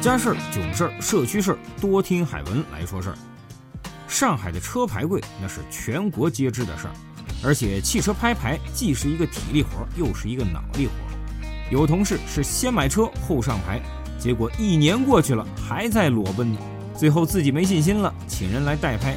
[0.00, 3.18] 家事儿、囧事儿、社区事儿，多听海文来说事儿。
[4.08, 6.92] 上海的车牌贵，那是全国皆知的事儿。
[7.44, 10.92] 而且汽车拍牌既是一个体力活，又是一个脑力活。
[11.70, 13.78] 有同事是先买车后上牌，
[14.18, 16.56] 结果一年过去了还在裸奔。
[16.96, 19.14] 最后自己没信心了，请人来代拍，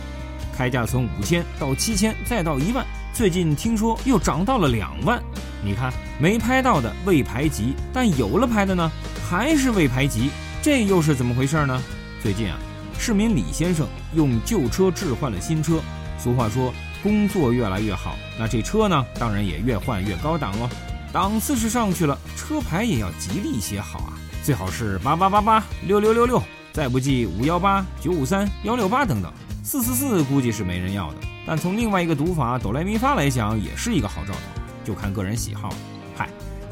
[0.54, 5.22] 开价从五千到七千再到一万，最近听说又涨到了两万。
[5.64, 8.92] 你看没拍到的未排级，但有了牌的呢，
[9.30, 10.30] 还是未排级，
[10.64, 11.78] 这又是怎么回事呢？
[12.22, 12.58] 最近啊。
[12.98, 13.86] 市民李先生
[14.16, 15.82] 用旧车置换了新车。
[16.18, 16.74] 俗话说，
[17.04, 20.70] 工作越来越好，那这车呢，当然也越换越高档哦。
[21.12, 29.30] 档次是上去了，车牌也要吉利些好啊，最好是八八八八六六六六，再不济五幺八九五三幺六八等等。
[29.66, 34.40] 四四四估计是没人要的，但从另外一个读法哆来咪发来讲，也是一个好兆头，
[34.86, 35.76] 就看个人喜好。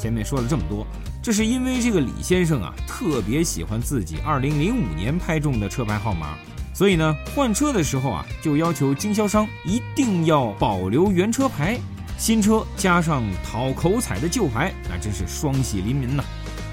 [0.02, 0.86] 前面说了这么多。
[1.22, 6.36] 这是因为这个李先生啊，特别喜欢自己2005年拍中的车牌号码，
[6.74, 11.80] 所以呢，换车的时候啊，就要求经销商一定要保留原车牌，
[12.18, 16.24] 新车加上讨口彩的旧牌，那真是双喜临门呐。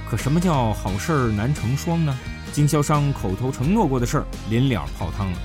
[0.08, 2.16] 可什么叫好事儿难成双呢？
[2.50, 5.38] 经销商口头承诺过的事儿，临了泡汤了。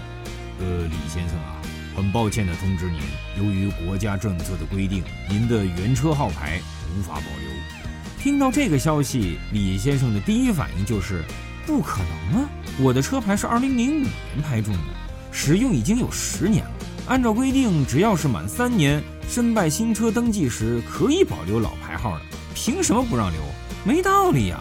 [0.62, 1.60] 呃，李先生啊，
[1.96, 3.00] 很抱歉的通知您，
[3.38, 6.60] 由于国家政策的规定，您的原车号牌
[6.98, 7.50] 无法保留。
[8.20, 11.24] 听到这个消息，李先生的第一反应就是：
[11.66, 12.00] 不可
[12.32, 12.50] 能啊！
[12.80, 14.06] 我的车牌是2005年
[14.42, 14.80] 拍中的，
[15.32, 16.72] 使用已经有十年了。
[17.08, 22.22] 按照规定，只要是满三年，申办新车登记时可以保留老牌号的，
[22.56, 23.42] 凭什么不让留？
[23.84, 24.60] 没道理呀！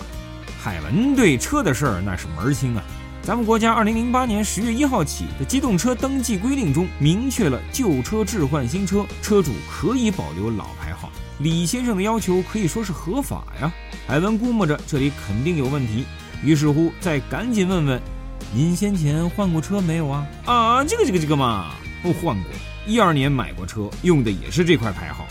[0.61, 2.83] 海文对车的事儿那是门儿清啊。
[3.25, 11.09] 咱们国家2008年10月1号起的机动车登记规定中，明确了旧车置换新车，车主可以保留老牌号。
[11.39, 13.73] 李先生的要求可以说是合法呀。
[14.09, 16.05] 海文估摸着这里肯定有问题，
[16.43, 18.03] 于是乎再赶紧问问
[18.53, 22.53] ：“您先前换过车没有啊？”“啊，这个这个这个嘛，我换过，
[22.89, 25.25] 一二年买过车，用的也是这块牌号。”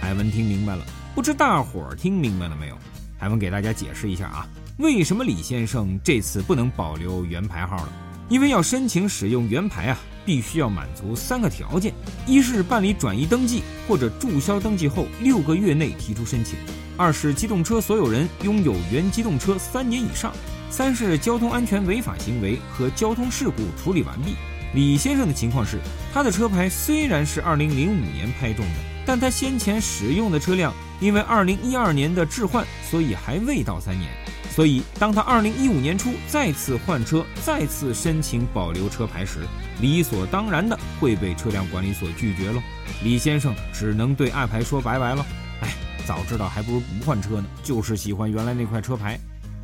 [0.00, 2.78] 海文听明白了，不知大伙儿听明白了没有？
[3.18, 4.48] 海文给大家解释一下啊，
[4.78, 7.92] 为什么李先生这次不能保留原牌号了？
[8.28, 9.98] 因为要申请使用原牌啊。
[10.24, 11.92] 必须要满足三个条件：
[12.28, 16.54] 一是办理转移登记或者注销登记后六个月内提出申请；
[16.96, 20.30] 二是机动车所有人拥有原机动车三年以上；
[20.70, 24.36] 三是交通安全违法行为和交通事故处理完毕。
[24.74, 25.80] 李先生的情况是，
[26.14, 34.08] 他的车牌虽然是2005年拍中的，但他先前使用的车辆因为2012年的置换，所以还未到三年。
[34.54, 39.40] 所以，当他二零一五年初再次换车、再次申请保留车牌时，
[39.80, 42.62] 理所当然的会被车辆管理所拒绝了。
[43.02, 45.24] 李先生只能对爱牌说拜拜了。
[45.62, 45.68] 哎，
[46.06, 49.18] 早知道还不如不换车呢，就是喜欢原来那块车牌。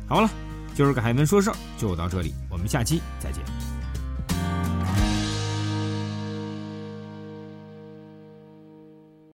[0.07, 0.29] 好了，
[0.73, 3.43] 今儿个海文说事儿就到这里，我们下期再见。